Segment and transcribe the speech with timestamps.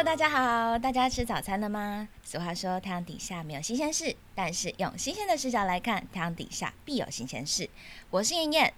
[0.00, 2.08] Hello，大家好，大家吃早餐了吗？
[2.22, 7.68] 俗话说太阳底下没有新鲜事，但是用新鲜的视角来看，太阳底下必有新鲜事。
[8.08, 8.72] 我是燕燕，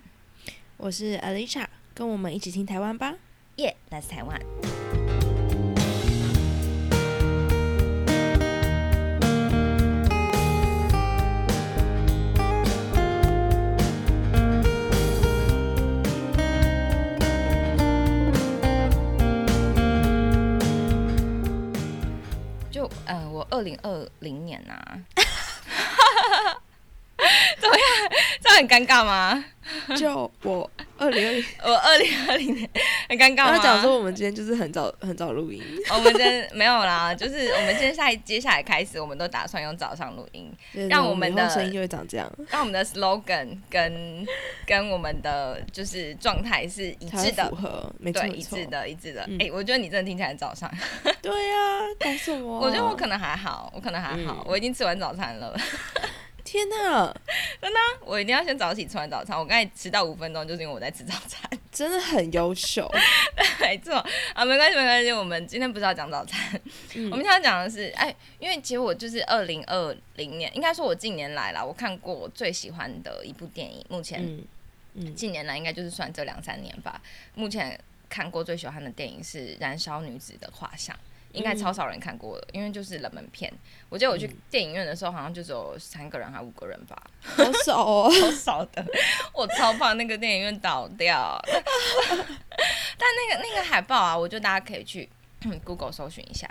[0.78, 3.14] 我是 Alicia，跟我们一起听台湾吧。
[3.54, 4.36] 耶、yeah,，来自台湾。
[23.62, 24.98] 零二零年呐、啊，
[27.58, 27.84] 怎么样？
[28.40, 29.44] 这很尴尬吗？
[29.96, 30.70] 就我
[31.02, 32.70] 二零二零， 我二零二零年
[33.08, 33.56] 很尴尬吗？
[33.56, 35.60] 他讲说我们今天就是很早很早录音，
[35.92, 40.52] 我们真没有啦，就是我们接下来接下来开始，我们都打算用早上录音，
[40.88, 44.24] 让我们的声音就会长这样，让我们的 slogan 跟
[44.66, 49.28] 跟我们的就是状态是一致的，符合，没错对，一致的，一致的。
[49.40, 50.70] 哎、我觉得你真的听起来很早上。
[51.20, 52.60] 对呀、啊，搞什么、啊？
[52.62, 55.56] 我觉得我可能还好，我可能还好，嗯、我已经吃完早餐了。
[56.52, 57.10] 天哪，
[57.62, 59.38] 真的，我一定要先早起吃完早餐。
[59.38, 61.50] 我刚才迟到五分钟，就是因为我在吃早餐。
[61.72, 62.86] 真的很优秀，
[63.58, 63.94] 没错
[64.34, 65.10] 啊，没关系，没关系。
[65.10, 66.60] 我们今天不是要讲早餐，
[66.94, 74.44] 嗯、我们今天要讲的是，哎，因为其实我就是二零二零年，应该说我近年来啦，我看过我最喜欢的一部电影，目前，嗯，
[74.96, 77.00] 嗯近年来应该就是算这两三年吧。
[77.34, 80.94] 目前看过最喜欢的电影是《燃烧女子的画像》。
[81.32, 83.52] 应该超少人看过的，因为就是冷门片。
[83.88, 88.84] 我记得我去电影院的时候，好像就只有三个人还五个人吧，好少哦， 好少的。
[89.32, 91.40] 我超怕那个电影院倒掉。
[92.98, 95.08] 但那个那个海报啊，我觉得大家可以去
[95.64, 96.48] Google 搜寻一下，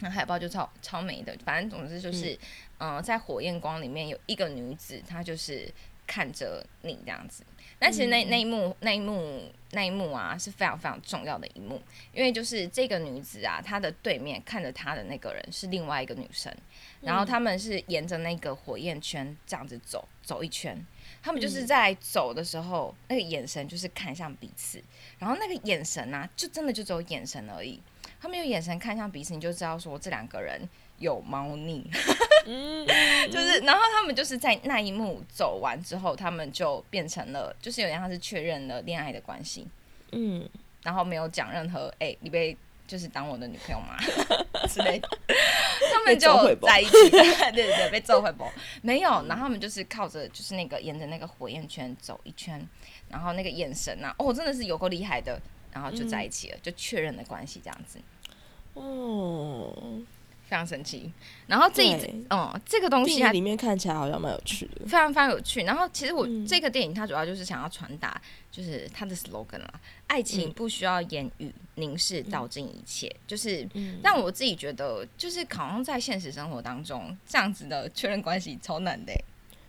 [0.00, 1.36] 那海报就超超美的。
[1.44, 2.38] 反正总之就是，
[2.78, 5.72] 嗯、呃，在火焰光里面有一个女子，她就是
[6.06, 7.42] 看着你这样子。
[7.80, 11.80] 但其实那那一幕那一幕那一幕啊是非常非常重要的一幕，
[12.12, 16.54] 因为就是这个女子啊，她的对面看着她的那个人是另外一个女生，
[17.00, 20.78] 然后他们是沿着那个火焰圈这样子走走一圈，
[21.22, 24.82] 他们就是在走的时候，那个眼神就是看向彼此，
[25.18, 27.80] 然后那个眼神啊，就真的就只有眼神而已，
[28.20, 30.60] 他们用眼神看向彼此，你就知道说这两个人
[30.98, 31.90] 有猫腻。
[32.46, 32.86] 嗯，
[33.30, 39.66] 就是，然后他们就是在那一幕走完之后，他们就变成了，就是有点像是确认了恋爱的关系。
[40.12, 40.48] 嗯，
[40.82, 42.56] 然后没有讲任何，哎、欸，你被
[42.86, 43.96] 就是当我的女朋友吗
[44.68, 45.08] 之类的，
[45.92, 48.44] 他们就在一起， 对对对，被揍回不？
[48.82, 52.60] 没有，然后他们就是靠着就是那个沿着那个火焰圈走一圈，
[53.08, 55.40] 然后那个眼神啊，哦，真的是有够厉害的，
[55.72, 57.98] 然后就在一起了，嗯、就确认了关系这样子。
[58.74, 60.00] 哦。
[60.50, 61.12] 非常神奇，
[61.46, 61.94] 然后这一
[62.28, 65.62] 嗯这个东西它里面看起来好像蛮有趣的，非常非常有趣。
[65.62, 69.72] 然后其实我、嗯、这个电影它主要就是想要传达，就是它的 slogan 啦，
[70.08, 73.06] 爱情不需要言语，凝视道尽一切。
[73.06, 73.68] 嗯、就是
[74.02, 79.12] 让我自己觉得，就是好像在现实生活当中这样子的确认关系超难的，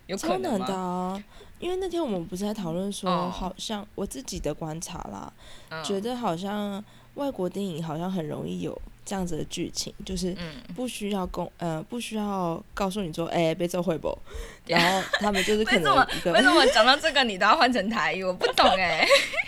[0.08, 1.24] 有可能超难的啊！
[1.60, 5.32] 因为那天我们不是在讨论说，嗯、好像我自己的观察啦，
[5.70, 8.82] 嗯、觉得好像外国电影好像很容易有。
[9.06, 10.36] 这样子的剧情就是
[10.76, 14.18] 不需要公呃不需要告诉你说哎、欸、被揍会不，
[14.68, 18.24] 然后他们就是可能一个为什么讲到这个你都要换成台语？
[18.24, 19.08] 我不懂哎、欸，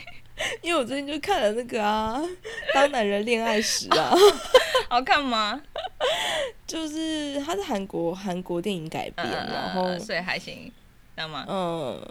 [0.61, 2.19] 因为我最近就看了那个啊
[2.73, 4.13] 《当男人恋爱时》啊，
[4.89, 5.61] 好看吗？
[6.65, 10.71] 就是它是韩国韩国电影改编，嗯、然后所以还行。
[11.29, 11.45] 吗？
[11.47, 12.01] 嗯，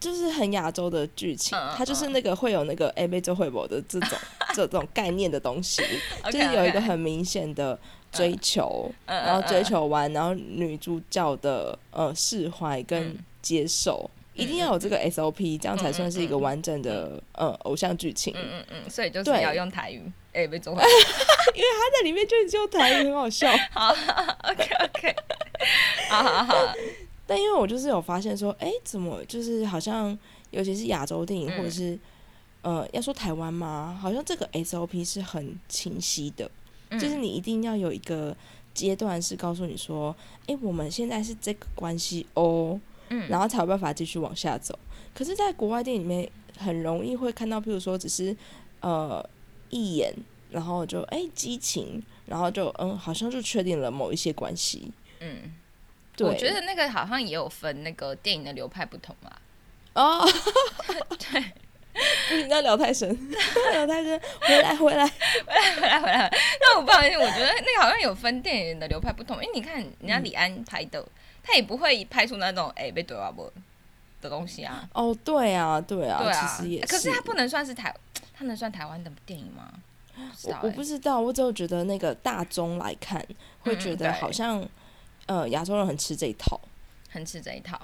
[0.00, 4.18] 就是很亚洲的剧情，嗯、它就是那个会有那个 A B 周会博的这种
[4.54, 5.82] 这种概念的东西，
[6.30, 7.78] 就是有一个很明显的
[8.10, 18.34] 追求，嗯、然后追求完，然后女主角的呃释怀跟接受，嗯、一定要有这个 SOP，这样才算是一个完整的呃偶像剧情。
[18.36, 20.02] 嗯嗯嗯，所以就是要用台语
[20.32, 20.82] A 被周惠，
[21.54, 23.50] 因为他在里面就只有台语，很好笑。
[23.70, 23.90] 好
[24.50, 25.16] ，OK OK，
[26.10, 26.74] 好好好。
[27.28, 30.18] 但因为我就是有发现说，哎、欸，怎么就是好像，
[30.50, 31.92] 尤其是亚洲电影，或者是、
[32.62, 36.50] 嗯、呃，要说台湾嘛，好像这个 SOP 是很清晰的，
[36.88, 38.34] 嗯、就是你一定要有一个
[38.72, 40.16] 阶段是告诉你说，
[40.46, 42.80] 哎、欸，我们现在是这个关系哦，
[43.10, 44.78] 嗯，然后才有办法继续往下走。
[45.14, 46.26] 可是，在国外电影里面，
[46.56, 48.34] 很容易会看到，譬如说，只是
[48.80, 49.22] 呃
[49.68, 50.14] 一眼，
[50.50, 54.90] 然后就哎、欸、激情，然后就嗯，好像就确定了某一些关系，
[55.20, 55.52] 嗯。
[56.26, 59.30] 我觉得那个好像也有分那个电影的流派不同嘛。
[59.94, 60.24] 哦，
[61.18, 61.40] 对，
[62.28, 63.08] 不行，要聊太深，
[63.72, 66.30] 聊太深，回来，回来，回来，回来，回来。
[66.60, 71.06] 那我不好意思，我觉得那个好像有分电影的流派不同，因为你看人家李安拍的，嗯、
[71.42, 73.52] 他也不会拍出那种哎、欸、被怼啊不
[74.20, 74.88] 的东西啊。
[74.92, 76.86] 哦，对啊，对啊，对啊，其实也是。
[76.86, 77.94] 可是他不能算是台，
[78.32, 79.72] 他能算台湾的电影吗？
[80.44, 83.24] 我我不欸知道，我只有觉得那个大众来看，
[83.60, 84.64] 会嗯觉得好像
[85.28, 86.60] 呃亚洲人很吃这一套。
[87.08, 87.80] 很吃这一套。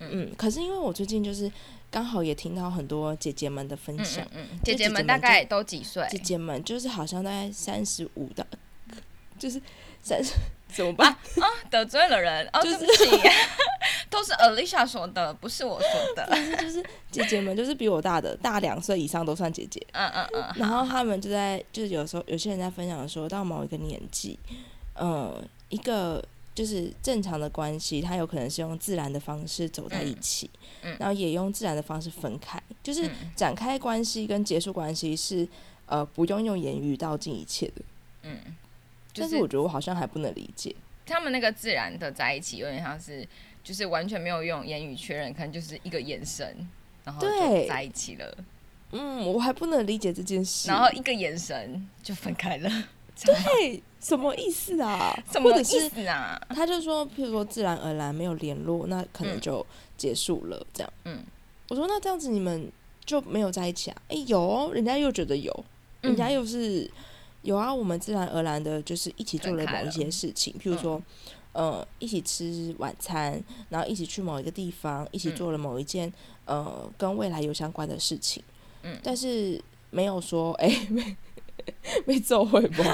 [0.00, 1.50] 嗯，可是因为我最近就是
[1.90, 6.06] 刚好也听到很多姐姐们的分嗯享，嗯嗯，姐姐姐们大概都几岁？
[6.10, 8.46] 姐姐们就是好像大概三十五的，
[9.38, 9.58] 就是
[10.02, 10.34] 三十
[10.68, 11.46] 怎么办啊？
[11.70, 13.28] 得罪了人哦，就是对不起，
[14.10, 16.28] 都是 Alicia 说的，不是我说的。
[16.60, 19.80] 就是姐姐们就是比我大的，大两岁以上都算姐姐。
[19.92, 24.38] 嗯嗯嗯，然后他们就在，就是有时候有些人在分享说，到某一个年纪，
[24.94, 26.22] 呃，一个
[26.56, 30.50] 就是正常的关系，它有可能是用自然的方式走在一起，
[30.82, 35.46] 嗯嗯然后也用自然的方式分开，就是嗯展开关系跟结束关系是
[35.84, 37.82] 呃不用用言语道尽一切的。
[38.22, 38.38] 嗯，
[39.12, 40.74] 就但是我觉得我好像还不能理解，
[41.04, 43.28] 他们那个自然的在一起，有点像是
[43.62, 46.66] 就是完全没有用言语确认，可能就是一个眼神，
[47.04, 47.28] 然后就
[47.68, 48.38] 在一起了，
[48.92, 50.68] 嗯，我还不能理解这件事。
[50.68, 52.70] 然后一个眼神就分开了。
[53.24, 55.16] 对，什么意思啊？
[55.32, 56.40] 什么意思啊？
[56.50, 59.64] 他就说，譬如说自然而然没有联络，那可能嗯就
[59.96, 60.66] 结束了。
[60.72, 61.24] 这样，嗯，
[61.68, 62.70] 我说那这样子你们
[63.04, 64.02] 就没有在一起啊？
[64.08, 65.64] 诶，有哦，人家又觉得有，
[66.02, 66.90] 人家嗯又是
[67.42, 67.72] 有啊。
[67.72, 71.00] 我们自然而然的就是一起做了某一些事情，譬如说，
[71.52, 76.12] 呃，一起吃晚餐，然后一起去某一个地方，一起嗯做了某一件
[76.44, 78.42] 呃跟未来有相关的事情。
[78.82, 79.60] 嗯但是
[79.90, 81.16] 没有说，诶，没
[82.06, 82.82] 没做会不？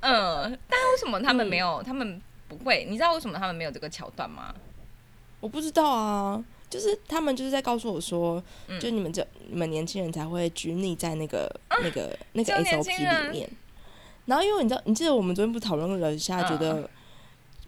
[0.00, 1.82] 嗯，但为什么他们嗯没有？
[1.82, 2.84] 他们不会？
[2.88, 4.54] 你知道为什么他们没有这个桥段吗？
[5.40, 11.50] 我不知道啊，就是他们就是在告诉我说，嗯就你们这你们年轻人才会拘泥在那个、
[11.82, 13.48] 那个那个 SOP 里面。
[14.26, 16.88] 然后因为你知道，你记得我们昨天不是讨论了一下，嗯觉得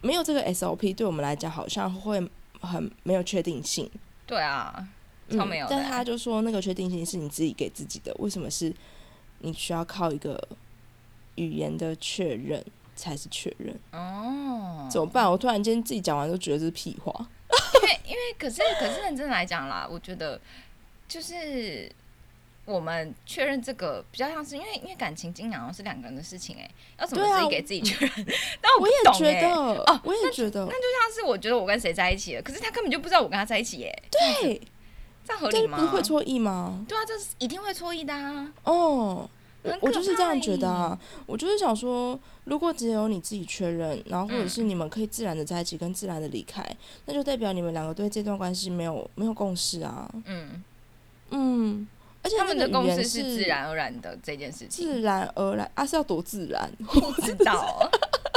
[0.01, 2.19] 没有这个 SOP 对我们来讲好像会
[2.61, 3.89] 很没有确定性，
[4.25, 4.87] 对啊，嗯
[5.37, 8.73] 超没有的但他就说那个确定性是你自己给自己的，为什么是
[9.39, 10.41] 你需要靠一个
[11.35, 12.63] 语言的确认
[12.95, 13.77] 才是确认？
[13.91, 15.29] 哦，怎么办？
[15.29, 17.13] 我突然间自己讲完都觉得这是屁话。
[17.75, 20.39] 因 为因为可是可是认真来讲啦，我觉得
[21.07, 21.91] 就是
[22.65, 26.69] 我们确认这个比较像是因为因为感情经常是两个人的事情哎、
[26.99, 28.11] 要怎么自己给自己确认？
[28.61, 34.61] 但我也懂哎、觉得，哦我也觉得，那就像是我觉得我跟谁在一起了，可是他根本就不知道我跟他在一起耶、对，
[35.25, 35.77] 这样合理吗？
[35.79, 36.85] 不会错意吗？
[36.87, 38.51] 对啊，这是一定会错意的啊。
[38.63, 39.29] 哦，
[39.81, 40.97] 我就是这样觉得啊。
[41.25, 46.65] 我就是想说，如果只有你自己确认，然后或者嗯是你们可以自然的在一起，跟自然的离开，
[47.05, 50.09] 那就代表你们两个对这段关系没有没有共识啊。
[50.25, 50.63] 嗯，
[51.29, 51.87] 嗯，
[52.21, 57.89] 而且他们的共识是自然而然的这件事情，自然而然啊，是要多自然， 不知道。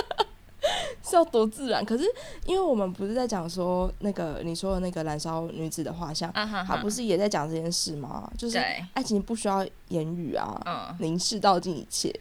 [1.09, 1.85] 是要多自然。
[1.85, 2.05] 可是
[2.45, 8.31] 因为我们不是在讲说那个你说的那个燃烧女子的画像，他不是也在讲这件事吗？
[8.37, 8.59] 就是，
[8.95, 12.15] 爱情不需要言语啊，嗯，凝视道尽一切。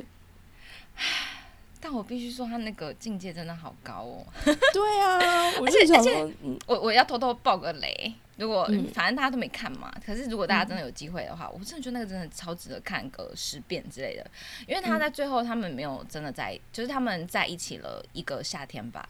[1.81, 4.25] 但我必须说，他那个境界真的好高哦。
[4.43, 5.19] 对啊，
[5.61, 8.87] 我而且而且就想说，嗯，我我要偷偷爆个雷，如果、嗯。
[8.93, 14.25] 反正大家都没看嘛，可是如果大家真的有机会的话，我真的觉得那个真的超值得看个十遍之类的，
[14.67, 19.07] 因为他在最后他们没有真的在，就是他们在一起了一个夏天吧。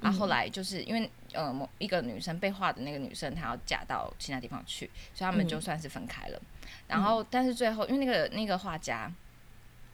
[0.00, 6.42] 然后后来就是因为呃某一个女生被画的那个女生，她要嫁到其他地方去，所以他们就算是分开了。
[6.88, 9.08] 然后但是最后因为那个那个画家，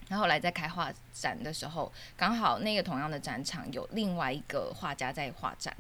[0.09, 5.77] 然后后来在开画展的时候，刚好那个同样的展场有另外一个画家在画展，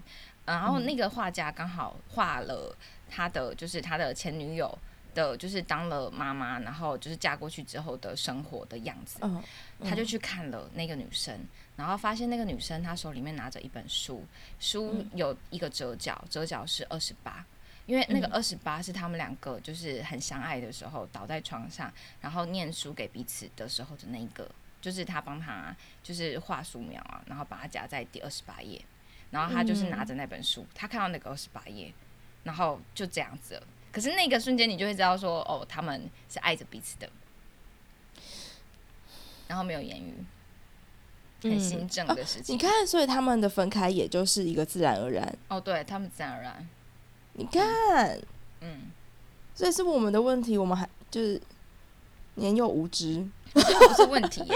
[0.49, 2.75] 然后那个画家刚好画了
[3.09, 4.76] 他的就是他的前女友
[5.14, 9.19] 的，就是当了妈妈，然后就是嫁过去之后的生活的样子。
[9.23, 9.43] 嗯，
[9.85, 11.38] 他就去看了那个女生，
[11.76, 14.25] 然后发现那个女生她手里面拿着一本书，
[14.59, 17.45] 书有一个折角，折角是二十八。
[17.87, 21.90] 因为那个二十八是他们两个就是很相爱的时候倒在床上，
[22.21, 24.47] 然后念书给彼此的时候的那一个，
[24.78, 28.78] 就是他帮他就是画素描啊，然后把它夹在第二十八页，
[29.30, 31.92] 然后他就是拿着那本书，他看到那个二十八页，
[32.44, 33.62] 然后就这样子了。
[33.92, 37.08] 可是那个瞬间，你就会知道说，哦，他们是爱着彼此的，
[39.47, 40.14] 然后没有言语，
[41.42, 42.54] 很嗯心正的事情。
[42.54, 45.38] 你看，所以他们的分开也就是一个自然而然。
[45.49, 46.68] 哦，对他们自然而然，
[47.32, 48.18] 你看，
[48.61, 48.90] 嗯，
[49.54, 51.40] 所以是我们的问题，我们还就是
[52.35, 53.26] 年幼无知。
[53.54, 54.54] 这 不是问题耶。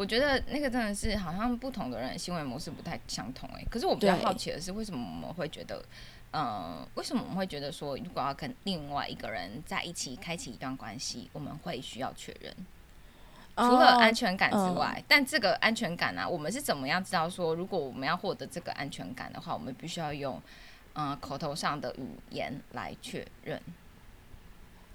[0.00, 3.62] 我觉得那个真的是好像不同的人行为模式不太相同哎。
[3.70, 5.84] 可是我比较对好奇的是，为什么我们会觉得，
[6.30, 12.50] 呃，为什么我们会觉得说，如果要跟另外一个人在一起开启一段关系，我们会需要确认？
[13.56, 20.40] 除了安全感之外，但这个安全感呢、啊，我们是怎么样知道说，如果我们要获得这个安全感的话，我们必须要用，
[20.94, 23.60] 呃，口头上的语言来确认。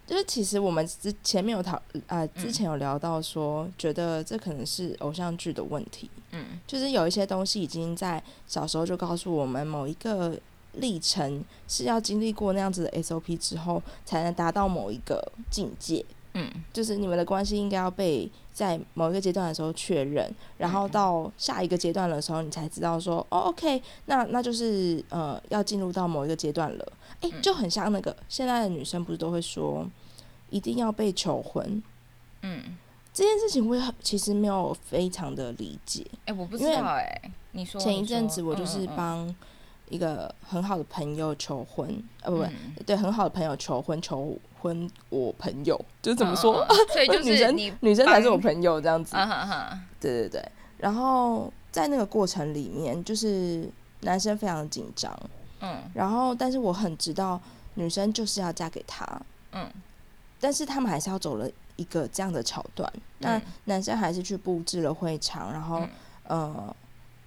[0.06, 6.60] 就是其实我们之前面有讨呃之前有聊到说，觉得这可能是偶像剧的问题，嗯。
[6.68, 10.38] 就是有一些东西已经在小时候就告诉我们某一个
[10.74, 16.06] 历程是要经历过那样子的 SOP 之后，才能达到某一个境界。
[16.36, 26.94] 嗯就是你们的关系应该要被在某一个阶段的时候确认，然后到下一个阶段的时候，你才知道说，哦，OK，那那就是呃要进入到某一个阶段了。
[27.22, 29.88] 诶，就很像那个现在的女生不是都会说，
[30.50, 31.82] 一定要被求婚
[32.42, 32.78] 嗯，
[33.14, 36.06] 这件事情，我其实没有非常的理解。
[36.26, 39.34] 哎、我不知道哎、你说前一阵子我就是帮
[39.90, 41.88] 一个很好的朋友求婚，
[42.22, 42.76] 呃，不不，嗯。
[42.86, 46.56] 对，很好的朋友求婚，求婚我朋友， 就是怎么说？
[46.64, 46.94] 嗯嗯嗯。
[46.94, 49.16] 所以就 女生女生才是我朋友这样子。
[49.16, 53.70] 啊哈哈，对对对，然后在那个过程里面，就是
[54.02, 55.18] 男生非常的紧张，
[55.62, 55.78] 嗯。
[55.94, 57.40] 然后但是我很知道
[57.76, 59.06] 女生就是要嫁给他，
[59.52, 59.70] 嗯。
[60.40, 65.90] 但是他们还是要走了一个这样的桥段，那嗯男生还是去布置了会场，然后、嗯。
[66.28, 66.76] 呃，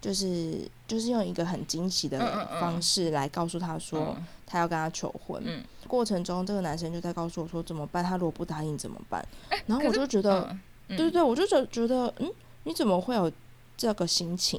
[0.01, 2.19] 就是就是用一个很惊喜的
[2.61, 5.43] 方式来告诉他说嗯他要跟他求婚。
[5.45, 9.27] 嗯过程中，这个男生就在告诉我说怎么办，他如果不答应怎么办？
[9.67, 10.55] 然后我就觉得。
[10.89, 12.33] 对对对，我就觉觉得，嗯，
[12.65, 13.31] 你怎么会有
[13.77, 14.59] 这个心情？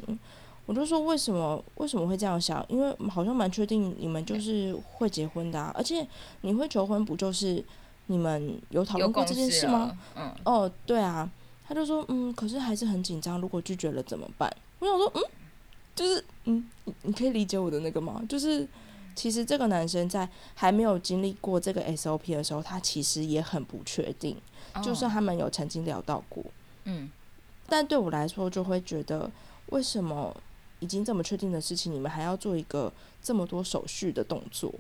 [0.68, 2.64] 我就说为什么为什么会这样想？
[2.70, 6.08] 因为好像蛮确定你们就是会结婚的、啊，而且
[6.42, 7.64] 你会求婚不就是
[8.06, 9.98] 你们有讨论过这件事吗？
[10.16, 11.28] 嗯哦，对啊，
[11.68, 14.52] 他就说，嗯，可是还是很紧张，如果拒绝了怎么办？
[14.80, 15.24] 我想说，嗯，
[15.96, 18.24] 就是，嗯，你你可以理解我的那个吗？
[18.28, 18.68] 就是。
[19.16, 24.38] 其实这个男生在还没有经历过这个 SOP 的时候，他其实也很不确定。
[24.82, 26.42] 就哦算他们有曾经聊到过，
[26.86, 27.10] 嗯
[27.68, 29.30] 但对我来说，就会觉得
[29.72, 30.34] 为什么
[30.80, 34.74] 已经这么确定的事情，你们还要做一个这么多手续的动作，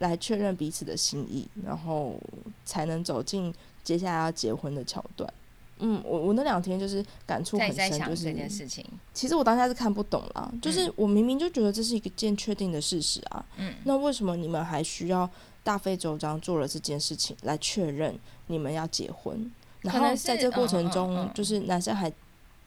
[0.00, 2.20] 来确认彼此的心意，然后
[2.66, 5.32] 才能走进接下来要结婚的桥段。
[5.80, 13.74] 嗯，我我那两天就是感触很深，就是这件事情，其实我当下是看不懂啦，就是我明明就觉得这是一个件确定的事实啊，嗯。
[13.84, 15.28] 那为什么你们还需要
[15.62, 19.50] 大费周章做了这件事情来确认你们要结婚？
[19.80, 21.30] 然后在这过程嗯嗯中，嗯。
[21.34, 22.12] 就是男生还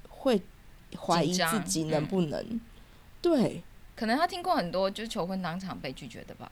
[0.10, 0.42] 会
[1.00, 2.62] 怀疑自己能嗯不能。
[3.22, 3.64] 对，
[3.96, 6.52] 可能他听过很多就是求婚当场被拒绝的吧，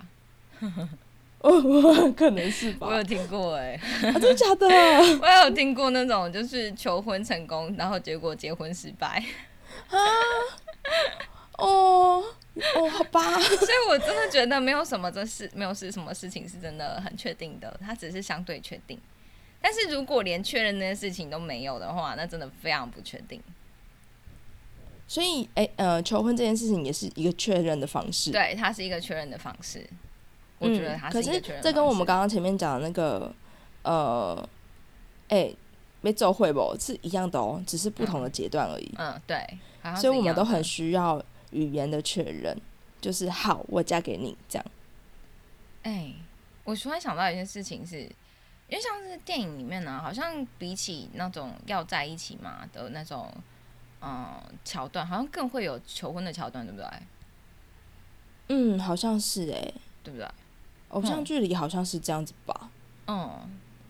[1.43, 2.87] 哦，可能是吧？
[2.87, 4.67] 我有听过哎、啊，真的假的？
[5.21, 9.23] 我有听过那种就是求婚成功，然后结果结婚失败，
[11.57, 12.23] 哦
[12.75, 13.39] 哦，好吧。
[13.41, 18.99] 所以我真的觉得没有什么这事，没有是什么事情是真的很确定的，它只是相对确定。
[19.59, 23.41] 但是如果连确认那件事情都没有的话，那真的非常不确定。
[25.07, 28.31] 所以，哎、呃，求婚这件事情也是一个确认的方式。
[28.31, 29.85] 对，它是一个确认的方式。
[30.61, 31.41] 我觉得它嗯、可是。
[31.61, 33.33] 这跟我们刚刚前面讲的那个，
[33.83, 34.49] 呃，
[35.27, 35.53] 哎、
[36.01, 38.93] 没走会不是一样的哦，只是不同的阶段而已。
[38.97, 39.59] 嗯对，
[39.99, 42.55] 所以我们都很需要语言的确认，
[43.01, 44.65] 就是好，我嫁给你这样。
[45.83, 46.13] 哎、
[46.63, 53.33] 我突然想到一件事情是，因为像是电影里面呢，好像比起那种要在一起嘛的那种，
[54.01, 56.87] 嗯，桥段，好像更会有求婚的桥段，对不对？
[58.49, 60.27] 嗯，好像是哎、对不对？
[60.91, 62.69] 偶像剧里好像是这样子吧。
[63.07, 63.29] 嗯，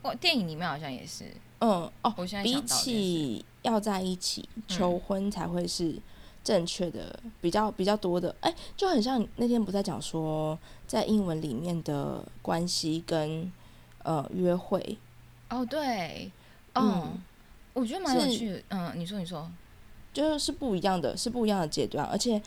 [0.01, 1.25] 我电影里面好像也是。
[1.60, 5.96] 嗯，哦，我现在比起要在一起求婚才会是
[6.43, 8.36] 正确的，比较比较多的。
[8.41, 13.51] 哎、就很像那天不在讲说，在英文里面的关系跟
[14.03, 14.98] 呃约会，
[15.50, 16.31] 哦，对，
[16.74, 17.22] 嗯嗯，
[17.74, 18.63] 我觉得蛮有趣的。
[18.70, 19.48] 嗯，你说，你说，
[20.12, 22.03] 就是不一样的，是不一样的阶段。
[22.08, 22.41] 而且，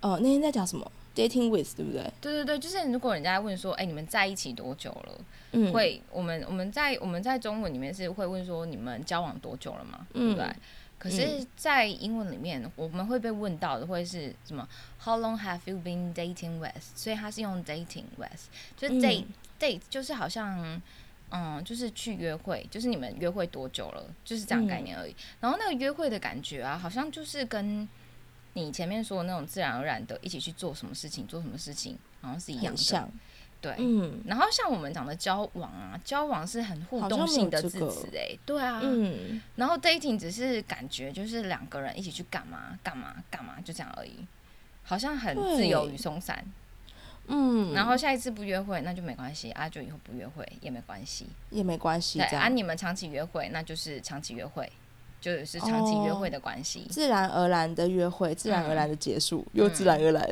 [0.00, 2.12] 呃，那天在讲什么 dating with，对不对？
[2.20, 5.20] 对对对，就是如果人家问说，哎、你们在一起多久了？
[5.52, 10.44] 嗯，会，我们我们在我们在中文里面是会问说你们交往多久了嘛，对不对？
[10.44, 10.54] 嗯
[10.98, 14.66] 可是，在英文里面，我们会被问到的会是什么
[14.98, 16.82] ？How long have you been dating with？
[16.94, 20.80] 所以它是用 dating with，就是 date、嗯 date 就是好像，
[21.28, 25.14] 嗯，就是去约会，就是你们约会多久了，就是这样概念而已。
[25.38, 27.86] 然后那个约会的感觉啊，好像就是跟
[28.56, 33.08] 你前面说的那种自然而然的一起去做什么事情，做什么事情，好像是一样的。
[33.60, 44.26] 对，嗯然后像我们讲的交往啊，交往是很互动性的这个字词哎、对啊，嗯，然后 dating 只是感觉就是两个人一起去干嘛干嘛干嘛就这样而已，
[44.82, 46.44] 好像很自由与松散。
[47.28, 51.26] 嗯，然后下一次不约会那就没关系啊，就以后不约会也没关系。
[51.50, 54.70] 也没关系，对啊，你们长期约会那就是长期约会，
[55.26, 60.22] 就是长期约会的关系，自然而然的约会，自然而然的结束，嗯又自然而然。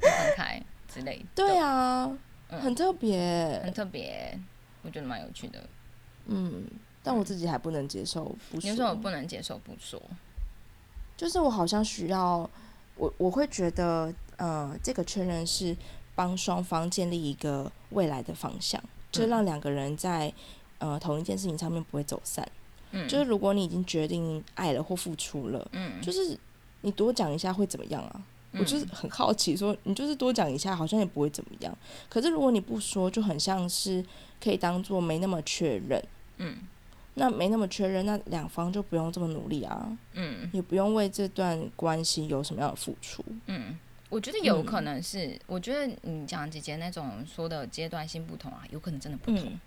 [0.00, 1.24] 分开之类的。
[1.34, 2.10] 对啊，
[2.48, 3.70] 嗯很特别很。
[3.74, 4.38] 特别。
[4.80, 5.62] 我觉得蛮有趣的。
[6.24, 6.64] 嗯，
[7.02, 10.00] 但我自己还不能接受不你为什么，不能接受不说？
[11.14, 12.48] 就是我好像需要，
[12.96, 15.76] 我我会觉得，呃，这个确认是
[16.14, 20.32] 帮双方建立一个未来的方向，就让两个人在
[20.78, 22.48] 呃同一件事情上面不会走散。
[22.94, 26.38] 嗯，就是如果你已经决定爱了或付出了，嗯，就是
[26.82, 28.22] 你多讲一下会怎么样啊？
[28.52, 31.76] 我嗯就是很好奇说你就是多讲一下，好像也不会怎么样。
[32.08, 34.04] 可是如果你不说，就很像是
[34.40, 36.02] 可以当做没那么确认。
[36.38, 36.56] 嗯
[37.16, 43.24] 那没那么确认，那两方就不用这么努力啊，嗯也不用为这段关系有什么样的付出。
[43.46, 49.44] 嗯，我觉得有嗯可能是，我觉得你讲姐姐那种说的阶段性不同啊，有可能真的不同。
[49.44, 49.60] 嗯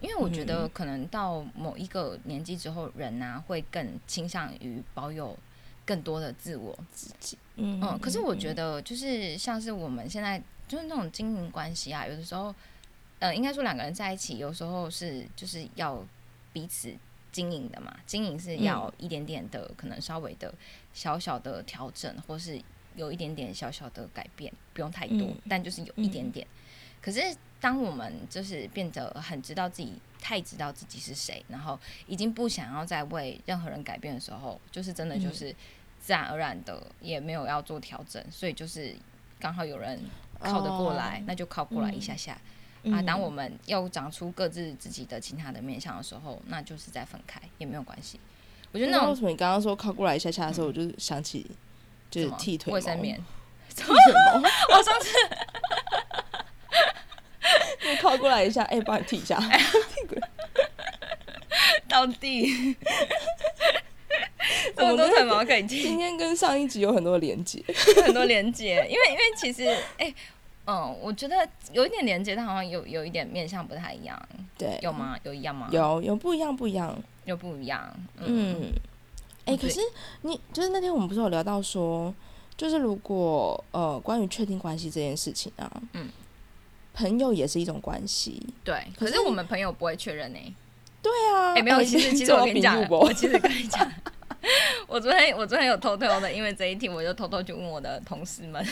[0.00, 5.36] 因为我觉得可能到某一个年纪之后，人呐、会更倾向于保有
[5.84, 6.76] 更多的自我。
[6.92, 12.54] 自己嗯，可是我觉得就是像是我们现在就是那种经营关系啊，有的时候，
[13.18, 16.02] 呃，应该说两个人在一起，有时候是就是要
[16.52, 16.94] 彼此
[17.30, 20.52] 经营的嘛，经营是要一点点的，可能稍微的
[20.94, 22.60] 小小的调整，或是
[22.96, 26.46] 有一点点小小的改变，不用太多，嗯但就是有一点点。
[27.02, 27.20] 可是
[27.60, 35.20] 当我们就是变得很知道自己，太知道自己是谁，然后已经不想要再为任何人改变的时候，就是真的嗯。
[35.20, 35.54] 就是
[36.00, 38.96] 自然而然的也没有要做调整，所以就是
[39.38, 40.02] 刚好有人
[40.38, 41.24] 靠得过来，哦。
[41.26, 42.32] 那就靠过来一下下、
[42.84, 43.02] 啊。
[43.02, 48.18] 当我们又长出各自自己的其他的面相的时候，那就是再分开也没有关系。
[48.72, 51.50] 我觉得那种为什么你刚刚说靠过来一下下的时候，我就想起
[52.10, 53.22] 就是剃腿卫生棉，
[53.76, 55.12] 我上次
[57.94, 59.38] 就靠过来一下，哎、帮你剃一下。
[61.88, 62.46] 到底
[64.76, 67.62] 这么多腿毛可以剃今，天跟上一集有很多连接。
[68.04, 69.64] 很多连接，因为因为其实
[69.98, 70.12] 哎。
[70.66, 71.34] 嗯，我觉得
[71.72, 74.16] 有一点连接，但好像有有一点面相不太一样，
[74.56, 75.18] 对，有吗？
[75.24, 75.68] 有一样吗？
[75.72, 76.96] 有有不一样，不一样。
[77.24, 77.92] 有不一样。
[78.18, 78.72] 嗯，嗯，
[79.46, 79.80] 哎、可是
[80.22, 82.14] 你就是那天我们不是有聊到说，
[82.56, 86.08] 就是如果呃关于确定关系这件事情啊，嗯，
[86.94, 88.40] 朋友也是一种关系。
[88.64, 88.74] 对。
[88.98, 90.56] 可可是是我们朋友不会确认呢。
[91.02, 93.90] 对啊，哎、没有，其实其实我跟你讲，我其实跟你讲，
[94.86, 98.62] 我昨天我昨天有偷偷的，因为这一题，我就偷偷去问我的同事们，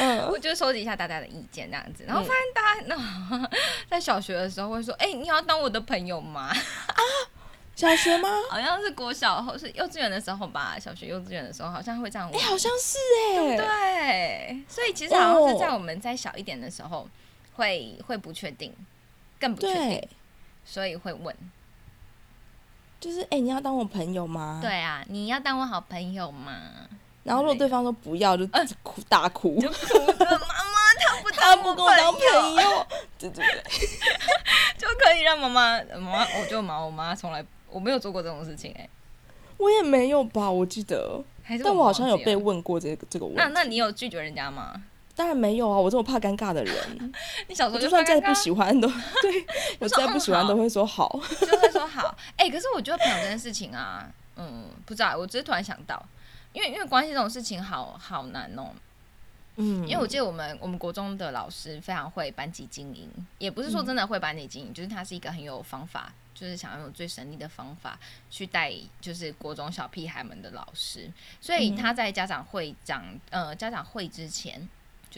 [0.00, 3.48] 嗯 我就收集一下大家的意见这样子，然后发现大家那
[3.88, 6.48] 在小学的时候会说，哎、你要当我的朋友吗？
[6.48, 7.02] 啊
[7.76, 8.28] 小学吗？
[8.50, 12.98] 好像是国小或是幼稚园的时候吧，小学幼稚园的时候好像会这样哎、问，好像是
[13.38, 17.08] 哎、对，所以其实好像是在哦我们再小一点的时候
[17.58, 18.72] 会会不确定，
[19.40, 20.08] 更不确定，，
[20.64, 21.34] 所以会问。
[23.00, 24.60] 就是哎、你要当我朋友吗？。
[24.62, 26.52] 对啊，你要当我好朋友吗？
[27.24, 28.46] 然后如果对方说不要，就
[28.82, 29.76] 哭大哭，就哭
[30.12, 32.86] 着妈妈，他不他不跟我当朋朋友，
[33.18, 33.62] 对对对，
[34.78, 38.88] 就可以让妈妈妈妈，我就妈我妈从来我没有做过这种事情哎、
[39.58, 41.22] 我也没有吧，我记得，
[41.64, 42.36] 但我好像有被。
[42.36, 43.40] 问过这个这个问题。
[43.40, 44.80] 那那你有拒绝人家吗？
[45.18, 47.12] 当然没有啊，我这么怕尴尬的人，
[47.48, 49.44] 你小时候我就算 再不喜欢都对
[49.80, 51.20] 我再不喜欢嗯都会说好。
[51.40, 52.16] 就会说好。
[52.36, 56.00] 哎、可是我觉得朋友这件事情啊，嗯，不知道，我只是突然想到，
[56.52, 58.70] 因为因为关系这种事情好好难哦、
[59.56, 67.98] 嗯，因为我记得我们我们国中的老师非常会班级经营，也不是说真的会班级经营，就是他是一个很有方法，就是想要用最省力的方法
[68.30, 74.68] 去带就是国中小屁孩们的老师，所以他在家长会长呃家长会之前。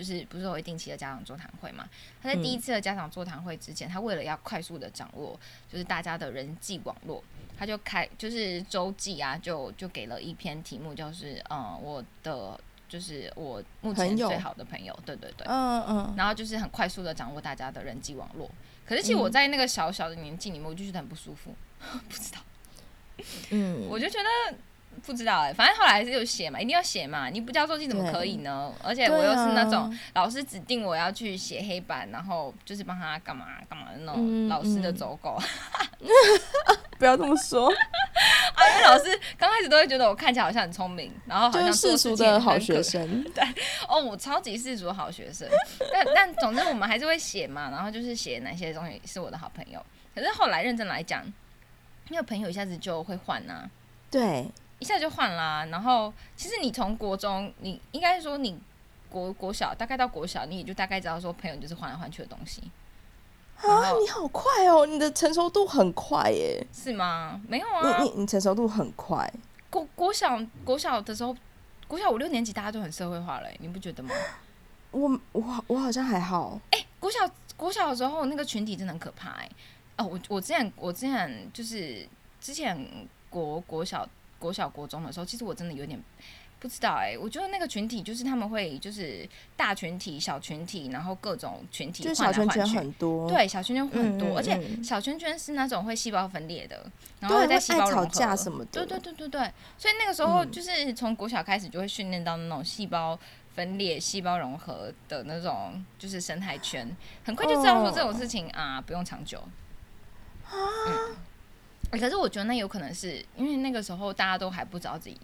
[0.00, 1.86] 就是不是有会定期的家长座谈会嘛？
[2.22, 5.38] 他在第一次的家长座谈会之前，他为了要快速的掌握
[5.70, 7.22] 就是大家的人际网络，
[7.58, 12.58] 他就开就是周记啊，就就给了一篇题目，就是嗯我的
[12.88, 18.50] 就是我目前最好的朋友，对对对，嗯嗯，然后就是很快速的掌握大家的人际网络。
[18.86, 21.54] 可是其实我在那个小小的年纪里面，我就觉得很不舒服，
[22.08, 22.40] 不知道，
[23.50, 24.56] 嗯，我就觉得
[25.04, 28.72] 不知道哎、反正后来还是有写嘛，一定要写嘛，你不交作业怎么可以呢？
[28.82, 35.38] 而且我又是那种啊老师指定我要去写黑板，然后就是帮他干嘛干嘛的那种嗯老师的嗯走狗。
[36.98, 39.04] 不要这么说，啊，因为老师
[39.38, 43.24] 刚开始都会觉得我看起来好像很聪明，然后好就是像做世俗的好学生。
[43.32, 43.42] 对。
[43.88, 45.48] 哦，我超级世俗的好学生，
[45.92, 49.82] 但但总之我们还是会写嘛，然后就是写哪些东西是我的好朋友。
[50.14, 51.24] 可是后来认真来讲，
[52.10, 53.70] 因为朋友一下子就会换呐、
[54.10, 54.50] 对，
[54.80, 55.64] 一下就换啦。
[55.66, 58.58] 然后其实你从国中，你应该说你
[59.08, 62.62] 国国小大概到国小，你也就大概知道说朋友就是换来换去的东西，
[63.56, 67.40] 啊，你好快哦，你的成熟度很快耶，是吗？
[67.46, 69.32] 没有啊你，你你成熟度很快。
[69.68, 71.36] 国国小国小的时候，
[71.86, 74.10] 国小五六年级大家都很社会化了欸、你不觉得吗？
[74.90, 77.18] 我我我好像还好，哎、国小
[77.56, 79.48] 国小的时候那个群体真的很可怕哎、
[79.98, 82.08] 哦，我我之前我之前就是
[82.40, 82.76] 之前
[83.28, 84.08] 国国小
[84.40, 86.02] 国小国中的时候，其实我真的有点
[86.58, 89.26] 不知道哎、我觉得那个群体就是他们会就是
[89.56, 92.76] 大群体、小群体，然后各种群体就是换小圈圈。
[92.76, 96.84] 很多，对，小圈圈很多，嗯嗯而且嗯小圈圈是那种会细胞分裂的，
[97.20, 98.06] 然后在细胞融合。
[98.08, 100.50] 架什么的，对对对对对，所以那个时候嗯。
[100.50, 103.18] 就是从国小开始就会训练到那种细胞
[103.54, 109.42] 分裂、细胞融合的那种就是生态圈，很快就知道说这种事情、啊不用长久。
[110.52, 111.14] 嗯，欸
[111.90, 115.18] 可是我觉得那有可能是因为那个时候大家都还不知道自己，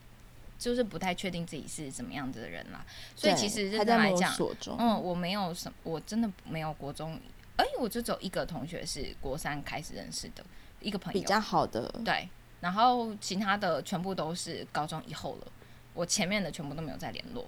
[0.59, 4.35] 就是不太确定自己是怎么样子的人啦，所以其实真来讲，
[4.79, 7.21] 嗯，我没有什，我真的没有国中，
[7.57, 10.45] 哎、我就只有一个同学是国三开始认识的
[10.81, 12.29] 一个朋友，比较好的，对，
[12.61, 15.47] 然后其他的全部都是高中以后了，
[15.95, 17.47] 我前面的全部都没有再联络。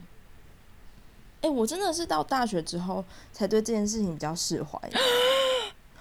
[1.41, 4.79] 哎、我真的是到大学之后才对这件事情比较释怀，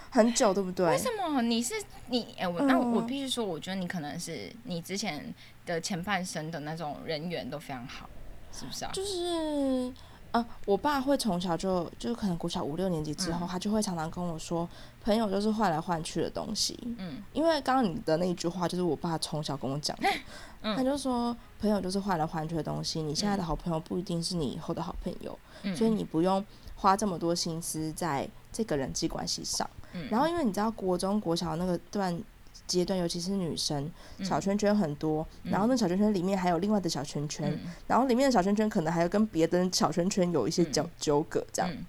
[0.10, 0.88] 很久，对不对？
[0.88, 1.74] 为什么你是
[2.08, 2.36] 你？
[2.40, 5.34] 哎、我那我嗯必须说，我觉得你可能是你之前
[5.66, 8.10] 的前半生的那种人缘都非常好，
[8.52, 8.92] 是不是啊？
[8.94, 9.92] 就是
[10.32, 14.68] 啊，我爸会从小就就可能国小五六年级之后，嗯他就会常常跟我说，
[15.02, 16.78] 朋友就是换来换去的东西。
[16.98, 20.10] 嗯因为刚刚你的那一句话就是我爸从小跟我讲的，
[20.62, 29.68] 嗯他就说朋友就是换来换去的东西，你现在的好朋友不一定是你以后的好朋友，嗯，所以你不用花这么多心思在这个人际关系上。
[29.98, 30.08] 嗯。
[30.10, 32.18] 然后因为你知道国中国小那个段
[32.66, 34.26] 阶段，尤其是女生，嗯。
[34.26, 37.72] 小圈圈很多，然后那小圈圈里面还有另外的小圈圈，嗯。
[37.88, 40.72] 然后里面的小圈圈可能还有跟别的小圈圈有一些嗯。
[40.72, 41.86] 纠纠葛，这样、嗯，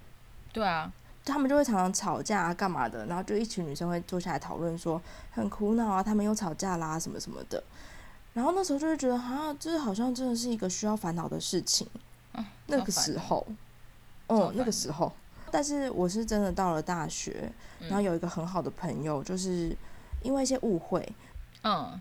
[0.51, 0.91] 对啊，
[1.25, 4.99] 他们就会常常吵架啊，干嘛的，然后就一群女生会坐下来讨论说
[5.31, 7.63] 很苦恼啊，他们又吵架啦什么什么的，
[8.33, 11.87] 然后那时候就会觉得啊，这好像真的是一个需要烦恼的事情，
[12.33, 13.45] 哦那个时候，
[14.27, 15.11] 超嗯，那个时候，
[15.51, 19.75] 但是我是真的到了大学，然后嗯有一个很好的朋友，就是
[20.23, 21.07] 因为一些误会，
[21.63, 21.99] 嗯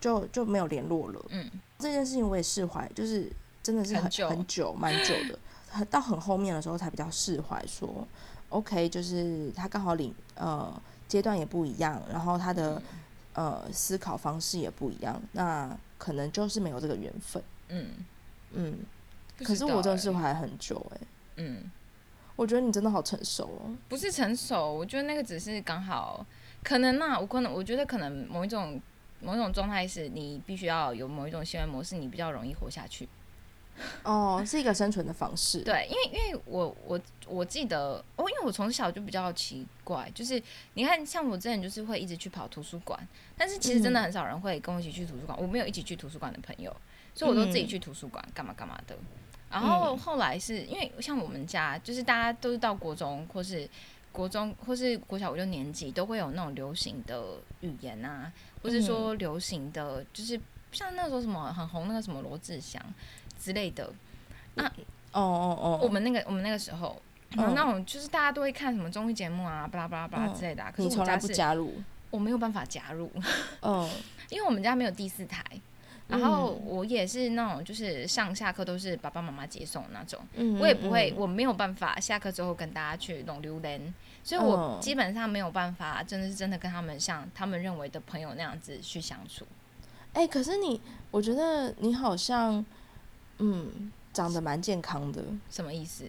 [0.00, 1.24] 就就没有联络了。
[1.30, 3.30] 嗯这件事情我也释怀，就是
[3.62, 5.38] 真的是很很久很久，蛮久的。
[5.70, 8.06] 很到很后面的时候才比较释怀，说
[8.48, 10.72] OK，就是他刚好领呃
[11.06, 12.82] 阶段也不一样，然后他的
[13.34, 17.42] 呃思考方式也不一样，那可能就是没有这个缘分。
[17.68, 17.90] 嗯，
[18.52, 18.78] 嗯，
[19.44, 21.00] 可是我真的释怀很久哎、
[21.36, 21.70] 嗯。
[22.38, 23.74] 我觉得你真的好成熟哦。
[23.88, 26.24] 不是成熟，我觉得那个只是刚好，
[26.62, 28.80] 可能呐、我可能我觉得可能某一种
[29.20, 33.08] 某一种状态是你必须要有某一种行为模式，你比较容易活下去。
[34.04, 35.62] 哦，是一个生存的方式。
[35.66, 40.40] 对，因为因为我我我记得，哦，因为我从小就比较奇怪，就是
[40.74, 42.96] 你看，像我之前就是会一直去跑图书馆，
[43.36, 46.74] 但是其实真的嗯很少人会跟我一起去图书馆，我没有一起去图书馆的朋友，
[47.14, 48.96] 所以我都自己嗯去图书馆干嘛干嘛的。
[49.50, 53.68] 然后嗯后来是因为像我们家，就是大家都是到国中或是
[54.12, 57.22] 国中或是国小五六年级，都会有那种流行的
[57.60, 58.32] 语言啊，
[58.62, 60.38] 或是说嗯流行的，就是
[60.72, 62.82] 像那时候什么很红那个什么罗志祥
[63.38, 63.90] 之类的。
[64.54, 64.70] 那哦
[65.12, 70.70] 哦哦，我们那个我们那个时候，嗯然后那种就是大家都会看什么综艺节目啊，巴拉巴拉巴拉嗯之类的、啊。
[70.74, 71.82] 可是我家是，不加入。
[72.10, 73.10] 我没有办法加入，
[73.60, 73.88] 嗯
[74.30, 75.44] 因为我们家没有第四台。
[76.08, 83.94] 然后嗯我也是那种，就是上下课都是爸爸妈妈接送那种，嗯，我也不会，嗯我没有办法下课之后跟大家去弄榴莲，
[84.24, 89.46] 所以我嗯基本上没有办法，真的是真的跟他们像他们认为的朋友那样子去相处。
[90.14, 92.64] 哎、可是你，我觉得你好像，
[93.38, 96.04] 嗯，长得蛮健康的，什么意思？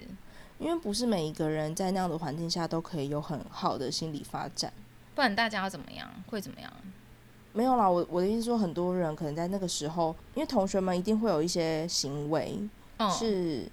[0.57, 4.73] 因为不是每一个人在那样的环境下都可以有很好的心理发展。
[5.13, 6.09] 不然大家要怎么样？
[6.27, 6.71] 会怎么样？
[7.51, 12.57] 没有啦，我我的意思说，很多人可能在那个时候，因为同学们一定会有一些行为
[12.97, 13.67] 嗯，是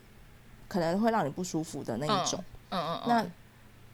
[0.66, 2.42] 可能会让你不舒服的那一种。
[2.70, 3.26] 嗯嗯嗯，那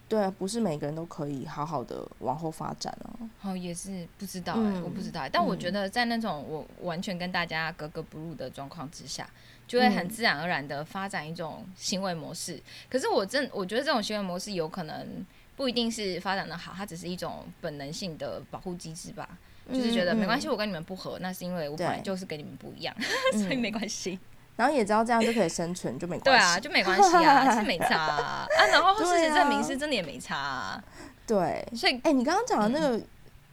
[0.09, 3.29] 对啊，不是每个人都可以好好的往后发展哦。
[3.43, 9.29] 哦，也是不知道哎、嗯我不知道欸、但我觉得在那种我完全跟大家格格不入的状况之下，
[9.67, 12.61] 就会很嗯自然而然的发展一种行为模式。
[12.91, 19.29] 可是我真我觉得这种行为模式有可能不一定是发展的好，它只是一种本能性的保护机制吧。
[19.71, 22.95] 就是觉得没关系，嗯我跟你们不合，那是因为我本来就是跟你们不一样，
[23.35, 24.19] 嗯 所以没关系。
[24.55, 26.45] 然后也知道这样就可以生存，就没关系。
[26.45, 28.47] 啊，就没关系啊， 是没差啊。
[28.59, 30.85] 啊然后事实证明是真的也没差啊。
[31.27, 33.01] 对，所以，哎、你刚刚讲的那个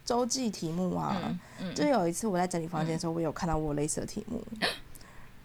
[0.04, 4.44] 周记题目啊，嗯嗯，就有一次我在整理房间的时候，我有看到我类似的题目。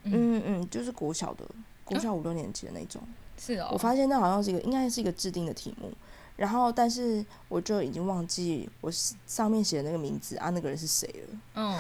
[0.03, 1.45] 嗯嗯，就是国小的，
[1.85, 3.01] 国小五六年级的那种。
[3.39, 5.93] 是哦，我发现那好像是一个，应该是一个制定的题目。
[6.37, 8.91] 然后，但是我就已经忘记我
[9.27, 11.39] 上面写的那个名字啊，那个人是谁了。
[11.55, 11.79] 嗯，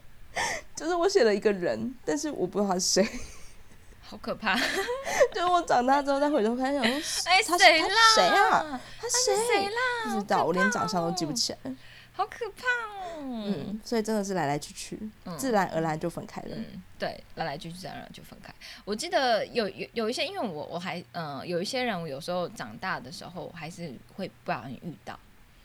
[0.76, 3.08] 就是我写了一个人，但是我不知道他是谁。
[4.00, 4.56] 好可怕！
[5.34, 6.92] 就是我长大之后再回头看，想说，
[7.30, 8.62] 哎，他谁他谁啊？
[8.62, 8.80] 啦？
[8.98, 9.70] 他谁？
[10.04, 11.58] 不知道，我连长相都记不起来。
[12.18, 13.20] 哦，好可怕哦！
[13.22, 16.56] 嗯，所以真的是来来去去，嗯自然而然就分开了。
[16.56, 18.52] 嗯，对，来来去去，自然而然就分开。
[18.84, 25.18] 我记得有有有一些，因为我我还嗯、呃有一些人，我有时候长大的时候还是会不小心遇到。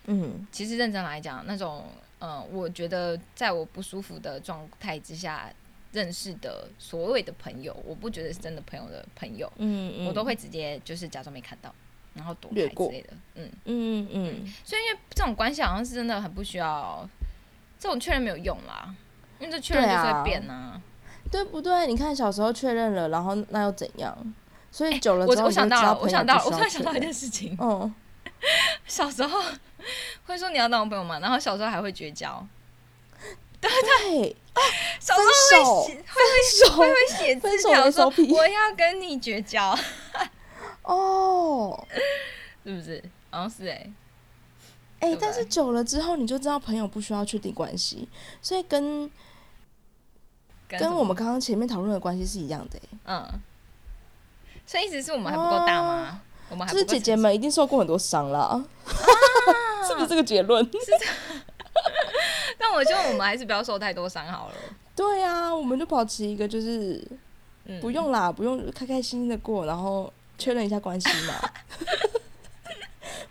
[0.06, 1.86] 嗯其实认真来讲，那种
[2.20, 5.52] 呃，我觉得在我不舒服的状态之下
[5.92, 11.74] 认识的所谓的朋友，我不觉得是真的朋友的朋友，嗯嗯，我都会直接就是假装没看到，
[12.14, 13.14] 然后躲过开之类的。
[13.36, 17.08] 嗯，嗯嗯所以因为这种关系好像是真的很不需要
[17.80, 18.94] 这种确认没有用啦，
[19.40, 20.82] 因为这确认就是会变啊。
[21.32, 21.88] 对不对？
[21.88, 24.16] 你看小时候确认了，然后那又怎样？
[24.72, 27.96] 所以久了我之后你就我想到了，我知道朋友想到了，我突不需要然想到一确认件事情，嗯，
[28.86, 29.42] 小时候
[30.26, 31.20] 会说你要当我朋友吗？
[31.20, 32.46] 然后小时候还会绝交，
[33.60, 33.70] 对。
[33.72, 34.36] 对，
[35.00, 35.22] 小时
[35.56, 36.04] 候会写会
[36.68, 36.76] 手。
[36.78, 37.70] 会会写字分手。
[37.70, 39.76] 条说我要跟你绝交，
[40.84, 41.88] 哦，
[42.64, 43.04] 是不是？
[43.30, 43.90] 好像是哎、
[45.00, 48.08] 哎、但是久了之后，你就知道朋友不需要确定关系，
[48.42, 49.10] 所以跟
[50.68, 52.90] 跟跟我们刚刚前面讨论的关系是一样的、欸。
[53.06, 53.28] 嗯，
[54.66, 56.22] 所以意思是我们还不够大吗？
[56.50, 58.64] 我们还就是姐姐们一定受过很多伤了，
[59.88, 60.64] 是不是这个结论？
[62.60, 64.56] 但我觉得我们还是不要受太多伤好了。
[64.96, 67.06] 对啊，我们就保持一个就是
[67.66, 71.34] 嗯，不用啦，不用开开心心的过，然后确认一下关系嘛。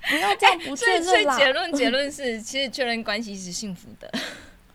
[0.09, 4.11] 不要这样不所确认啦，以所以结论结论是，其实确认关系是幸福的。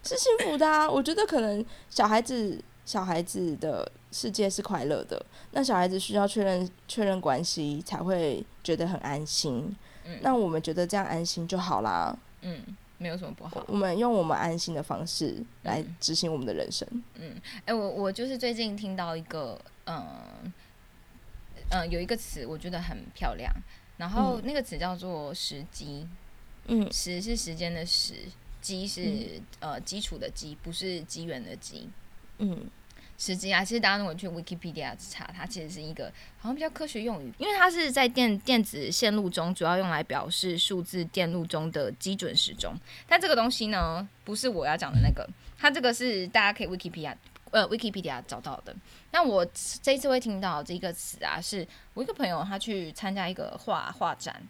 [0.04, 0.90] 是幸福的啊。
[0.90, 9.76] 我觉得可能小孩子小孩子的世界是快乐的，那小孩子需要确认确认关系才会觉得很安心。
[10.06, 12.18] 嗯那我们觉得这样安心就好啦。
[12.42, 12.64] 嗯，
[12.98, 13.64] 没有什么不好。
[13.68, 16.88] 我们用我们安心的方式来嗯执行我们的人生。
[17.16, 17.36] 嗯
[17.66, 20.52] 哎、我我就是最近听到一个，嗯、
[21.70, 23.54] 嗯、有一个词我觉得很漂亮，
[23.98, 26.08] 然后嗯那个词叫做时机，
[26.68, 28.14] 嗯时是时间的时，
[28.62, 31.90] 机是、呃基础的基，不是机缘的机。
[32.40, 32.70] 嗯
[33.20, 42.76] 时机啊，其实大家如果去 Wikipedia 查，它其实是一个好像比较科学用语，因为它是在电电子线路中主要用来表示数字电路中的基准时钟。
[43.08, 45.28] 但这个东西呢，不是我要讲的那个，
[45.58, 47.16] 它这个是大家可以 Wikipedia
[47.52, 48.76] 呃 Wikipedia 找到的。
[49.12, 49.46] 那我
[49.82, 54.42] 这一次会听到这个词啊，是我一个朋友他去参加一个画画展，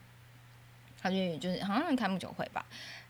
[1.02, 2.66] 他去就是好像开幕酒会吧，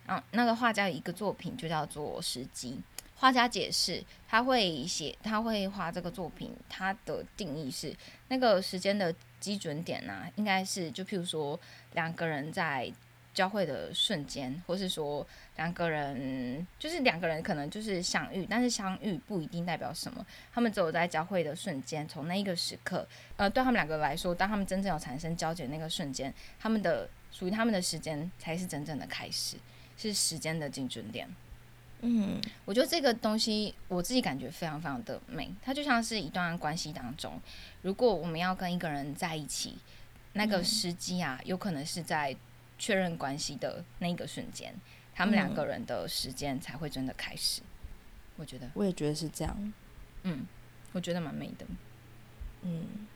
[0.05, 2.71] 然后那个画家有一个作品就叫做《时机》。
[3.19, 7.91] 画家解释，他会写，他会画这个作品，它的定义是
[8.27, 11.59] 那个时间的基准点呢、应该是就譬如说
[11.93, 12.93] 两个人在
[13.37, 15.23] 交汇的瞬间，或是说
[15.57, 29.55] 两个人就是两个人可能就是相遇，但是相遇不一定代表什么，他们只有在交汇的瞬间，从那一个时刻，呃，对他们两个来说，当他们真正有产生交集的那个瞬间，他们的属于他们的时间才是真正的开始，
[29.99, 31.29] 是时间的精准点。
[32.01, 32.41] 嗯。
[32.65, 37.39] 我觉得这个东西我自己感觉非常非常的美，它就像是一段关系当中，
[37.83, 39.77] 如果我们要跟一个人在一起，
[40.33, 42.35] 那个时机啊，有可能是在
[42.77, 44.73] 确认关系的那一个瞬间，
[45.13, 47.61] 他们两个人的时间才会真的开始。
[48.35, 49.73] 我觉得，我也觉得是这样。
[50.23, 50.45] 嗯，
[50.91, 51.65] 我觉得蛮美的
[52.61, 53.07] 嗯，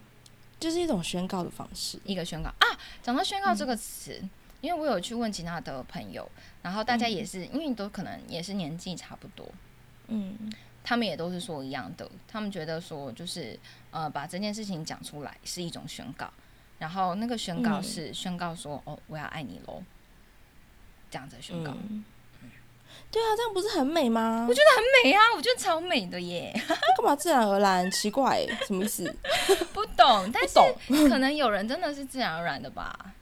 [0.59, 1.99] 就是一种宣告的方式。
[2.05, 2.67] 一个宣告啊。
[3.01, 4.21] 讲到宣告这个词，
[4.61, 6.29] 因为我有去问其他的朋友，
[6.61, 9.47] 然后大家也是，因为都可能也是年纪差不多，
[10.07, 10.51] 嗯
[10.83, 13.59] 他们也都是说一样的，他们觉得说就是
[13.91, 16.31] 呃，把这件事情讲出来是一种宣告，
[16.81, 19.83] 然后那个宣告嗯是宣告说、哦，我要爱你喽，
[21.11, 22.03] 这样子宣告，嗯，
[23.11, 24.47] 对啊，这样不是很美吗？
[24.49, 27.89] 我觉得很美啊，我觉得超美的耶， 得干嘛自然而然？
[27.91, 29.15] 奇怪欸，什么意思？
[29.73, 33.13] 不懂，但是可能有人真的是自然而然的吧，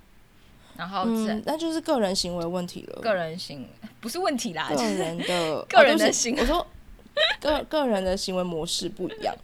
[0.77, 3.01] 然后自然、嗯，那就是个人行为问题了。
[3.01, 3.67] 个人行
[3.99, 6.65] 不是问题啦，个人的 个人的行为我说
[7.41, 9.35] 个个人的行为模式不一样。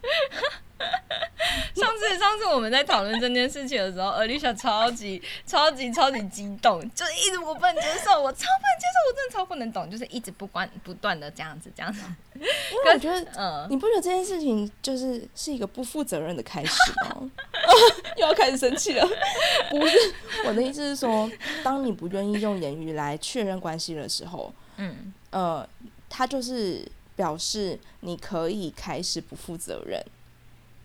[1.76, 12.02] 上次上次我们在讨论这件事情的时候，Alicia 超级超级超级激动，就是一直我不能接受，我超不能接受，我真的超不能懂，就是一直不关不断的这样子这样子，
[12.36, 16.74] 因为我觉得嗯，你不觉得这件事情就是是一个不负责任的开始
[17.10, 17.32] 吗？
[18.18, 19.08] 又要开始生气了。
[19.70, 19.98] 不是，
[20.46, 21.30] 我的意思是说，
[21.64, 25.68] 当你不愿意用言语来确认关系的时候，嗯呃，
[26.10, 26.86] 他就是
[27.16, 30.02] 表示你可以开始不负责任。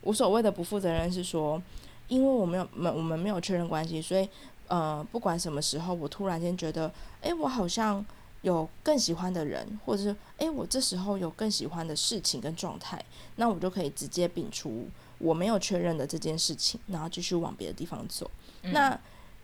[0.01, 1.61] 我所谓的不负责任是说，
[2.07, 4.27] 因为我没有没我们没有确认关系，所以
[4.67, 8.03] 呃，不管什么时候，我突然间觉得，诶，我好像
[8.41, 13.03] 有更喜欢的人，或者是诶，我这时候有更喜欢的事情跟状态，
[13.35, 14.87] 那我就可以直接摒除
[15.19, 18.29] 我没有确认的这件事情，然后继续往别的地方走。
[18.63, 18.99] 嗯那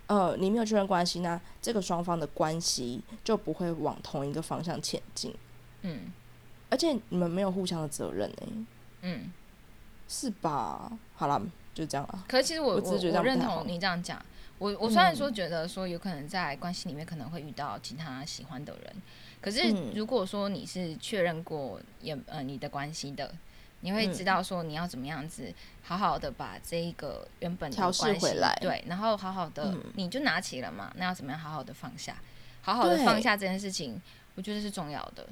[0.08, 5.36] 呃，你没有确认关系，那这个双方的关系就不会往同一个方向前进，
[5.82, 6.12] 嗯
[6.70, 8.48] 而且你们没有互相的责任哎、
[9.02, 9.32] 嗯。
[10.08, 10.92] 是吧？
[11.16, 11.42] 好了，
[11.74, 12.24] 就这样了。
[12.28, 14.24] 可是其实我我我认同你这样讲。
[14.60, 18.96] 我我虽然嗯说觉得说有可能在关系里面可能会遇到其他喜欢的人，
[19.40, 23.32] 可是嗯如果说你是确认过也呃你的关系的，
[23.82, 32.16] 你会知道说你要怎么样子好好的把这一个原本的关系回来对，然后好好的嗯你就拿起了嘛，那要怎么样好好的放下，
[32.64, 34.02] 好好的放下这件事情，
[34.34, 35.28] 我觉得是重要的。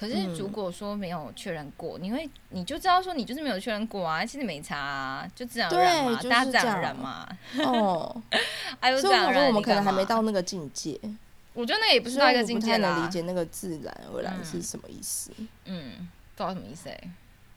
[0.00, 7.28] 可是嗯如果说没有确认过，你会你就知道说你就是没有确认过啊，其实没差啊，就自然而然嘛，是大家自然而然嘛。
[7.58, 8.22] 哦，
[8.80, 10.02] 哎呦，所以我想说，自然而然我们可能还没。
[10.06, 10.98] 到那个境界，
[11.52, 13.10] 我觉得那个也不是到一个境界不太能理。
[13.10, 15.30] 解那个自然而然嗯是什么意思。
[15.66, 16.98] 嗯，不知道什么意思哎、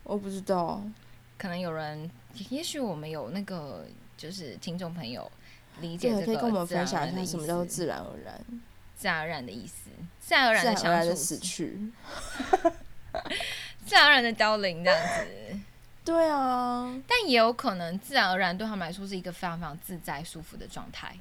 [0.04, 0.84] 我不知道，
[1.38, 2.12] 可能有人，
[2.50, 5.32] 也许我们有那个就是听众朋友
[5.80, 8.40] 理解，这个可以跟我们分享一下什么叫做自然而然，
[8.98, 11.80] 自然而然的意思，自然而然的相处然而然的，死去。
[13.86, 15.60] 自然而然的凋零这样子。
[16.06, 21.16] 对啊，但也有可能，自然而然对他们来说是一个非常非常自在、舒服的状态。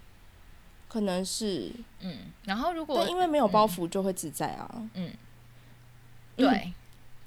[0.89, 4.69] 可能是，嗯，然后如果因为没有包袱就会自在啊。
[4.95, 5.11] 嗯，
[6.37, 6.73] 对，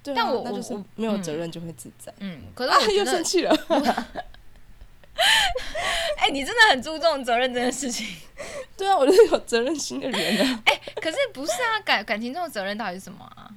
[0.03, 2.13] 对啊，但我就是没有嗯责任就会自在。
[2.19, 3.55] 嗯，可是啊我，觉得又生，气了。
[6.17, 8.05] 哎、你真的很注重责任这件事情。
[8.75, 10.61] 对啊，我就是有责任心的人啊。
[10.65, 13.49] 哎可是不是啊，感感情中的责任到底是什么啊？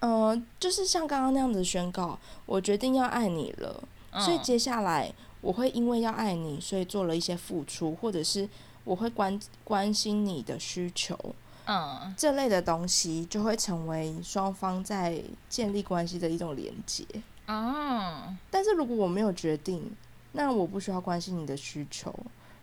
[0.00, 3.82] 嗯、就是像刚刚那样子宣告，我决定要爱你了，
[4.12, 8.48] 所以嗯接下来我会因为要爱你，所以做了一些付出，或者是
[8.84, 11.18] 我会关关心你的需求，
[11.66, 17.04] 嗯这类的东西就会成为双方在建立关系的一种连接。
[17.46, 19.90] 哦，但是如果我没有决定，
[20.32, 22.14] 那我不需要关心你的需求，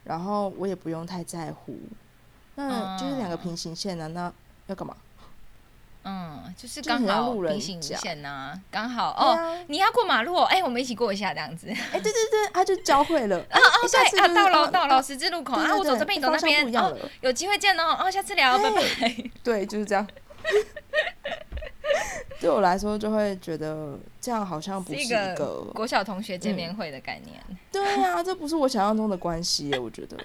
[0.03, 1.77] 然后我也不用太在乎，
[2.55, 4.31] 那就是两个嗯平行线啊，那
[4.67, 4.95] 要干嘛？
[6.07, 9.31] 嗯，就是刚好路人平行甲线呐、刚好哦。
[9.31, 11.67] 啊，你要过马路哦，哎、我们一起过一下这样子。
[11.69, 13.37] 哎、对对对，他就教会了。
[13.49, 16.97] 啊 哦，对啊，到了啊到了十字路口啊，我走这边，你走那边哦。
[17.21, 18.81] 有机会见哦，哦，下次聊，拜拜。
[19.43, 20.07] 对，就是这样。
[22.39, 25.35] 对我来说，就会觉得这样好像不是一个
[25.73, 27.41] 国小同学见面会的概念。
[27.71, 30.15] 对啊、这不是我想象中的关系，我觉得。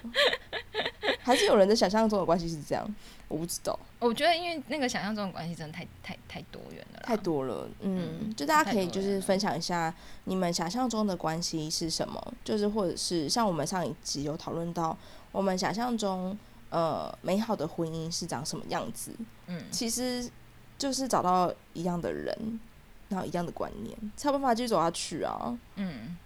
[1.23, 2.95] 还是有人的想象中的关系是这样，
[3.29, 7.67] 我不知道，我觉得因为那个想象中的关系真的太太太多元了，太多了。
[7.79, 9.93] 嗯，嗯就大家可以就是分享一下
[10.25, 14.95] 你们想象中的关系是什么，就是或者是像我们上一集有讨论到，
[15.31, 16.37] 我们想象中
[16.69, 19.11] 呃美好的婚姻是长什么样子，
[19.47, 19.63] 嗯。
[19.71, 20.29] 其实
[20.77, 22.59] 就是找到一样的人，
[23.07, 25.57] 然后一样的观念，才有办法继续走下去啊。
[25.75, 26.17] 嗯，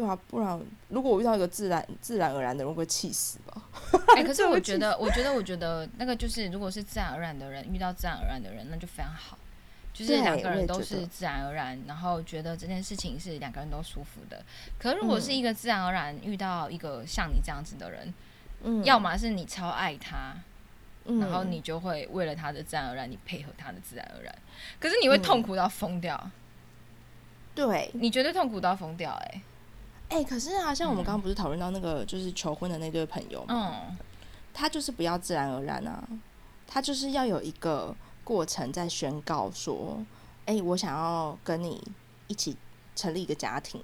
[0.00, 0.58] 对啊，不然
[0.88, 3.62] 如果我遇到一个自然自然而然的人，我会气死吧。
[4.16, 9.36] 哎、 可是我觉得，我觉得，我觉得那个就是，如果是自然而然的人遇到自然而然的人，那就非常好。
[9.92, 14.42] 就是两个人都是自然而然，然后觉得这件事情是两个人都舒服的。
[14.78, 18.14] 可如果是嗯一个自然而然遇到一个像你这样子的人，
[18.62, 20.34] 嗯，要么是你超爱他，
[21.04, 24.34] 嗯，然后你就会为了他的自然而然，你配合他的自然而然。
[24.78, 26.30] 可是你会痛苦到疯掉，
[27.54, 29.42] 对，你绝对痛苦到疯掉、哎，
[30.10, 33.98] 哎、可是啊，像我们刚刚不是讨论到那个就是求婚的那对朋友嘛，嗯
[34.52, 36.06] 他就是不要自然而然啊，
[36.66, 37.94] 他就是要有一个
[38.24, 40.04] 过程在宣告说，
[40.44, 41.80] 哎、我想要跟你
[42.26, 42.56] 一起
[42.96, 43.80] 成立一个家庭，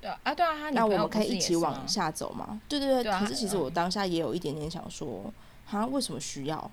[0.00, 2.60] 对啊，啊对啊，他那我们可以一起往下走嘛？
[2.66, 5.32] 对对对，可是其实嗯我当下也有一点点想说，
[5.66, 6.70] 哈，为什么需要？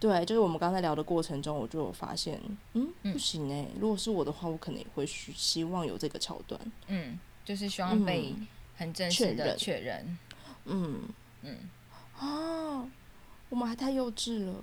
[0.00, 2.40] 对，就是我们刚才聊的过程中，我就有发现，
[2.72, 6.60] 嗯，嗯不行哎、如果是我的话，我可能也会希希望有这个桥段。
[6.88, 10.18] 嗯，就是希望被嗯很真确实的确认，
[10.64, 11.02] 嗯
[11.42, 11.56] 嗯。
[12.18, 12.88] 啊，
[13.48, 14.54] 我们还太幼稚了，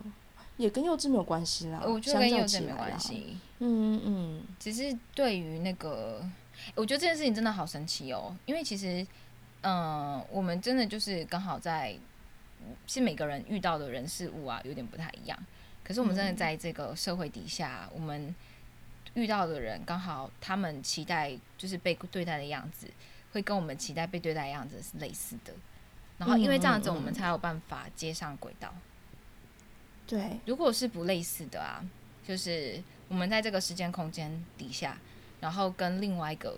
[0.55, 1.81] 也跟幼稚没有关系啦。
[1.85, 2.71] 我觉得跟幼稚没。
[2.73, 6.23] 关系，嗯嗯只是对于那个，
[6.75, 9.05] 我觉得这件事情真的好神奇哦，因为其实，
[9.61, 11.97] 嗯、我们真的就是刚好在，
[12.87, 15.37] 是每个人遇到的人事物啊，有点不太一样。
[15.83, 18.33] 可是我们真的嗯在这个社会底下，我们
[19.13, 22.87] 遇到的人刚好他们期待就是被对待的样子，
[23.33, 25.53] 会跟我们期待被对待的样子是类似的。
[26.17, 28.73] 然后因为这样子，我们才有办法接上轨道。
[30.05, 31.83] 对，如果是不类似的啊，
[32.27, 34.97] 就是我们在这个时间空间底下，
[35.39, 36.57] 然后跟另外一个，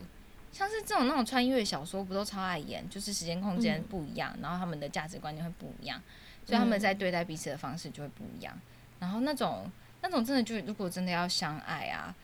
[0.51, 6.01] 像是这种那种穿越小说，不都超爱演，就是时间空间嗯不一样，然后他们的价值观念会不一样，
[6.45, 8.57] 所以他们在对待彼此的方式就会不一样。
[8.99, 9.69] 然后那种
[10.01, 12.15] 那种真的就如果真的要相爱啊，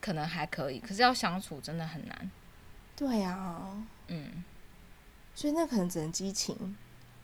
[0.00, 2.30] 可能还可以，可是要相处真的很难。
[2.96, 3.70] 对啊，
[4.08, 4.44] 嗯，
[5.34, 6.76] 所以那可能只能激情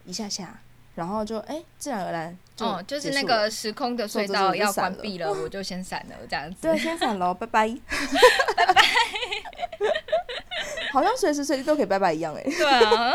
[0.04, 0.58] 一下下，
[0.94, 6.56] 然后就哎、自然而然哦，就是那个时空的隧道要关闭了， 我就先闪了，这样子。
[6.62, 7.68] 对，先闪喽，拜拜，
[8.56, 8.82] 拜拜，
[10.92, 12.42] 好像随时随地都可以拜拜一样哎。
[12.42, 13.14] 对啊，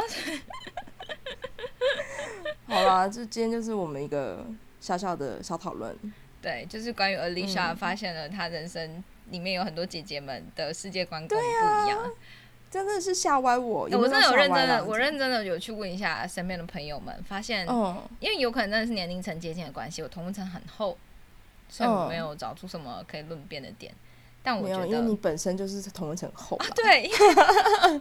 [2.68, 4.46] 好啦，这今天就是我们一个
[4.80, 5.98] 小小的小讨论。
[6.42, 12.12] 对，就是关于 Alicia 嗯发现了她人生里面有很多姐姐们的世界观跟我不一样。
[12.70, 20.98] 真的是吓歪我，欸我真的有认真的，我认，真的有去问一下身边的朋友们，发现，嗯，因为有可能真的是年龄层接近的关系，我同温层很厚，
[21.68, 23.94] 所以我嗯没有找出什么可以论辩的点。
[24.42, 27.92] 但我觉得，因为你本身就是同温层厚啦，对， 啊，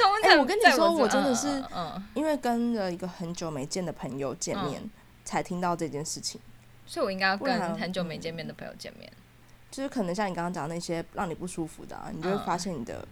[0.00, 4.82] 同温层，哎我跟你说我真的是嗯嗯，因为跟了一个很久没见的朋友见面，
[5.24, 6.40] 才听到这件事情。
[6.86, 9.08] 所以我应该要跟很久没见面的朋友见面。
[9.70, 13.06] 就是可能像你刚刚讲那些让你不舒服的、啊，你就会嗯发现你的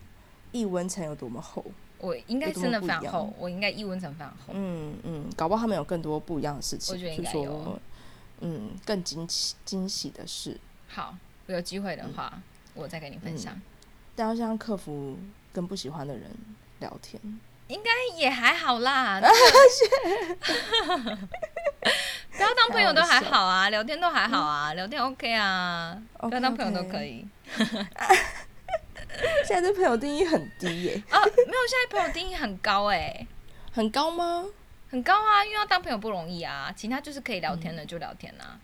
[0.52, 1.64] 异温层有多么厚。
[1.98, 4.52] 我应该真的非常厚，我应该异温层非常厚。
[4.52, 7.80] 嗯嗯，搞不好他们有更多不一样的事情，我觉得应该有，
[8.40, 10.60] 嗯，更惊喜惊喜的事。
[10.88, 12.40] 好，我有机会的话，
[12.74, 13.58] 我再跟你分享。
[14.14, 15.16] 但要像客服
[15.52, 16.30] 跟不喜欢的人
[16.80, 17.20] 聊天，
[17.68, 19.20] 应该也还好啦
[22.66, 27.24] 当朋友都还好啊，聊天都还好啊，聊天 OK 啊，不要当朋友都可以
[29.46, 31.14] 现在对朋友定义很低耶、啊。
[31.22, 33.24] 没有，现在朋友定义很高哎、
[33.72, 34.44] 很高吗？
[34.90, 38.58] 很高啊，因为要当朋友不容易啊，其他就是可以聊天的就聊天啊，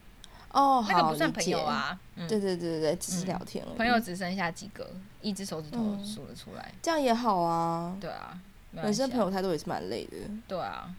[0.50, 1.62] 哦，那个不算朋友。
[1.62, 1.96] 啊。
[2.16, 3.76] 对对对对对，只是聊天而已。
[3.76, 4.90] 朋友只剩下几个，
[5.20, 6.72] 一只手指头嗯数得出来。
[6.82, 7.96] 这样也好啊。
[8.00, 8.36] 对啊，
[8.72, 10.16] 没关人系啊生朋友太多也是蛮累的。
[10.48, 10.90] 对啊。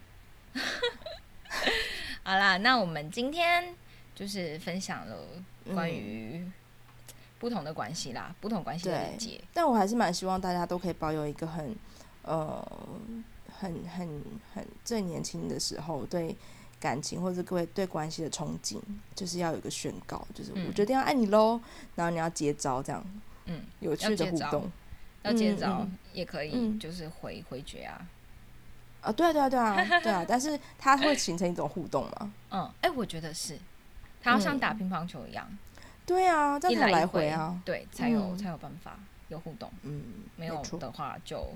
[2.22, 3.74] 好啦，那我们今天
[4.14, 5.16] 就是分享了
[5.74, 6.44] 关于
[7.38, 9.40] 不同的关系啦，不同关系的理对解。
[9.52, 11.76] 但我还是蛮希望大家都可以保有一个很
[12.22, 12.66] 呃
[13.60, 14.22] 很很
[14.54, 16.34] 很最年轻的时候对
[16.80, 18.80] 感情或者各位对关系的憧憬，
[19.14, 21.60] 就是要有一个宣告，就是嗯我决定要爱你喽，
[21.94, 23.04] 然后你要接招，这样
[23.46, 24.70] 嗯，有趣的互动
[25.22, 28.06] 要接嗯招嗯也可以，嗯就是回回绝啊。
[29.04, 32.32] 啊，对啊对啊对啊 对啊，但是它会形成一种互动嘛？
[32.50, 33.58] 嗯，哎、我觉得是，
[34.22, 35.46] 它要像嗯打乒乓球一样，
[36.06, 38.98] 对啊，这样才来回回啊，对，才有、嗯才有办法
[39.28, 39.70] 有互动。
[39.82, 40.02] 嗯，
[40.36, 41.46] 没有，的话就，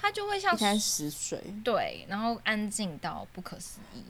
[0.00, 1.42] 它就会像一滩死水。
[1.64, 4.02] 对，然后安静到不可思议。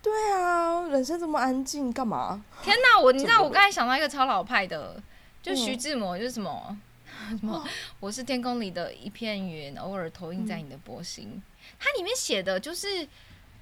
[0.00, 2.44] 对啊，人生这么安静，干嘛？
[2.62, 5.00] 天哪，我你知道我刚才想到一个超老派的，
[5.42, 6.76] 就嗯徐志摩，就是什么、
[7.38, 7.66] 什么，
[8.00, 11.42] 我是天空里的一片云，偶尔投影在你的波心。
[11.78, 13.06] 它里面写的就是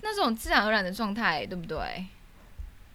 [0.02, 2.06] 那种自然而然的状态，对不对？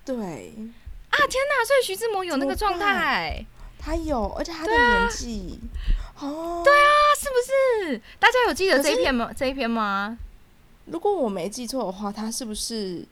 [0.03, 1.65] 对啊，天哪！
[1.65, 3.43] 所以徐志摩有那个状态，
[3.79, 5.59] 他有，而且他的啊年纪，
[6.19, 6.85] 哦，对啊。
[6.85, 7.35] 啊，是不
[7.89, 8.01] 是？
[8.19, 9.31] 大家有记得这一篇吗？
[9.35, 10.17] 这一篇吗？
[10.85, 13.05] 如果我没记错的话，他是不是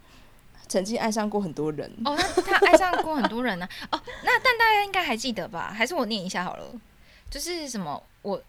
[0.67, 1.89] 曾经爱上过很多人？
[2.03, 5.73] 哦，他他爱上过很多人呢、哦，那但大家应该还记得吧？
[5.73, 6.65] 还是我念一下好了。
[7.33, 8.39] 就是什么，我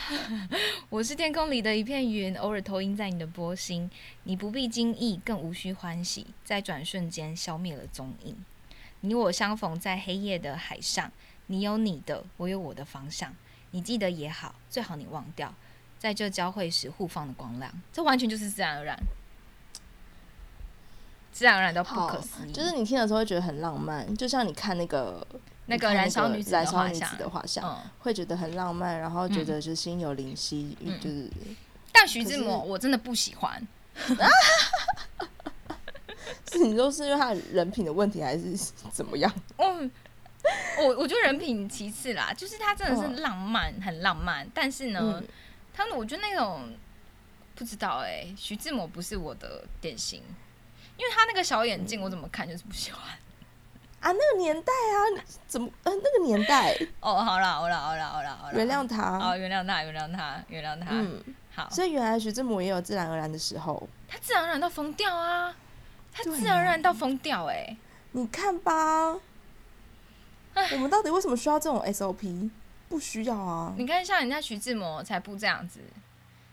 [0.90, 3.90] 我是天空里的一片云，偶尔投影在你的波心。
[4.24, 8.36] 你不必惊异，更无需欢喜，在转瞬间消灭了踪影。
[9.00, 11.10] 你我相逢在黑夜的海上，
[11.46, 13.34] 你有你的，我有我的方向。
[13.70, 15.54] 你记得也好，最好你忘掉，
[15.98, 17.72] 在这交汇时互放的光亮。
[17.94, 18.94] 这完全就是自然而然，
[21.32, 22.52] 自然而然到不可思议。
[22.52, 25.26] 就是你听的时候会觉得很浪漫，就像你看那个
[25.66, 31.30] 那个燃烧女子的燃烧女画像子的画像，嗯，会觉得很浪漫，然后觉嗯得就是心有灵犀，嗯就是
[31.92, 33.66] 但徐志摩我真的不喜欢。
[36.50, 38.54] 是你说是因为他人品的问题，还是
[38.90, 39.32] 怎么样？
[39.56, 39.90] 嗯，
[40.78, 44.46] 我我觉得人品其次啦，就是他真的是嗯浪漫，很浪漫。
[44.52, 45.28] 但是呢，嗯，
[45.72, 46.70] 他们我觉得那种
[47.54, 50.22] 不知道哎、徐志摩不是我的典型，
[50.98, 53.02] 因为他那个小眼镜，我怎么看就是不喜欢。
[54.02, 60.88] 啊，那个年代啊，怎么呃那个年代，哦，好啦，好啦，好啦，好啦，好啦，原谅他，哦，原谅他，原谅他，原谅他。
[60.90, 61.22] 嗯，
[61.54, 65.54] 好，所以原来徐志摩也有自然而然的时候，他自然而然到疯掉啊，
[66.12, 67.76] 他自然而然到疯掉哎、
[68.10, 69.12] 你看吧，
[70.72, 72.50] 我们到底为什么需要这种 SOP？
[72.88, 75.80] 不需要啊，你看，像人家徐志摩才不这样子，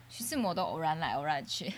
[0.07, 1.73] 徐志摩都偶然来偶然去，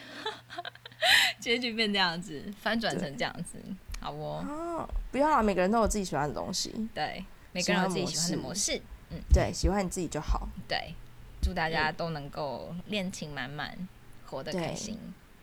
[1.40, 3.58] 结局变这样子，翻转成这样子，
[4.02, 4.44] 好哦。
[4.46, 7.24] 啊，不要啊，每个人都有自己喜欢的东西，对，
[7.54, 8.82] 每个人有自己喜欢的模式。
[9.12, 10.48] 嗯对，喜欢你自己就好。
[10.68, 10.94] 对，
[11.42, 13.78] 祝大家都能够恋情满满，
[14.26, 14.98] 活得开心，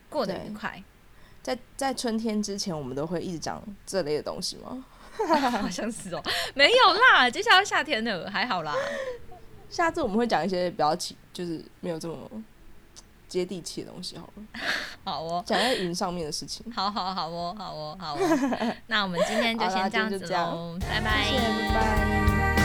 [0.09, 0.83] 过得愉快。
[1.41, 4.83] 在在春天之前，我们都会一直讲这类的东西吗？
[5.61, 6.23] 好像是哦，
[6.55, 8.73] 没有啦，接下来夏天了，还好啦。
[9.69, 12.17] 下次我们会讲一些比较起，就是没有这么
[13.29, 14.43] 接地气的东西，好了。
[15.05, 16.65] 好哦，讲在云上面的事情。
[16.73, 18.19] 好好好哦，好哦，好哦。
[18.87, 22.58] 那我们今天就先这样子喽，拜拜，拜拜。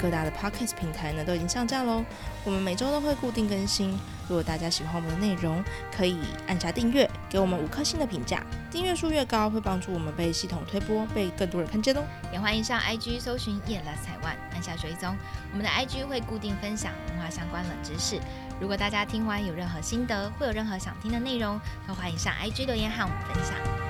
[0.00, 2.04] 各大的 podcast 平台呢都已经上架喽。
[2.44, 3.98] 我们每周都会固定更新。
[4.28, 8.42] 如果大家喜欢我们的内容，可以按下订阅，给我们五颗星的评价。
[8.70, 12.02] 订阅数越高，会帮助我们被系统推播，被更多人看见哦。
[12.30, 15.16] 也欢迎上 IG 搜寻叶 Las 台湾，按下追踪。
[15.52, 18.20] 我们的 IG 会固定分享文化相关冷知识。
[18.60, 23.87] 如果大家听完有任何心得，会有任何想听的内容，都欢迎上 IG 留言和我们分享。